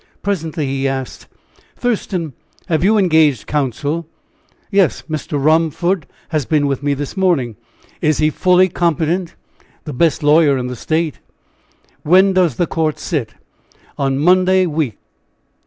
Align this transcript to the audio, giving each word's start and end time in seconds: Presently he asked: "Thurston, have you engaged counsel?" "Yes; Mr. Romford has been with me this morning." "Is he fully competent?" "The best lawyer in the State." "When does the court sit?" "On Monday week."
Presently 0.23 0.65
he 0.65 0.87
asked: 0.87 1.27
"Thurston, 1.75 2.33
have 2.65 2.83
you 2.83 2.97
engaged 2.97 3.45
counsel?" 3.45 4.07
"Yes; 4.71 5.03
Mr. 5.07 5.33
Romford 5.39 6.07
has 6.29 6.43
been 6.47 6.65
with 6.65 6.81
me 6.81 6.95
this 6.95 7.15
morning." 7.15 7.55
"Is 8.01 8.17
he 8.17 8.31
fully 8.31 8.67
competent?" 8.67 9.35
"The 9.83 9.93
best 9.93 10.23
lawyer 10.23 10.57
in 10.57 10.65
the 10.65 10.75
State." 10.75 11.19
"When 12.01 12.33
does 12.33 12.55
the 12.55 12.65
court 12.65 12.97
sit?" 12.97 13.35
"On 13.95 14.17
Monday 14.17 14.65
week." 14.65 14.97